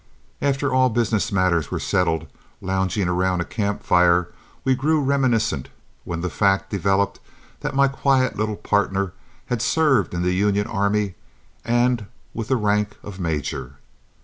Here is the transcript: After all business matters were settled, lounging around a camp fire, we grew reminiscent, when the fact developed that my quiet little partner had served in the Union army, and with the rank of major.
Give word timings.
After 0.41 0.73
all 0.73 0.89
business 0.89 1.31
matters 1.31 1.69
were 1.69 1.79
settled, 1.79 2.25
lounging 2.59 3.07
around 3.07 3.39
a 3.39 3.45
camp 3.45 3.83
fire, 3.83 4.29
we 4.63 4.73
grew 4.73 4.99
reminiscent, 4.99 5.69
when 6.05 6.21
the 6.21 6.29
fact 6.31 6.71
developed 6.71 7.19
that 7.59 7.75
my 7.75 7.87
quiet 7.87 8.35
little 8.35 8.55
partner 8.55 9.13
had 9.45 9.61
served 9.61 10.15
in 10.15 10.23
the 10.23 10.33
Union 10.33 10.65
army, 10.65 11.13
and 11.63 12.07
with 12.33 12.47
the 12.47 12.55
rank 12.57 12.97
of 13.03 13.19
major. 13.19 13.73